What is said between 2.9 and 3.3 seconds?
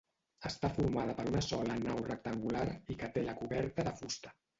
i que té